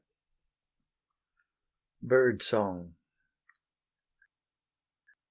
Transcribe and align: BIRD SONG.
BIRD 2.01 2.41
SONG. 2.41 2.95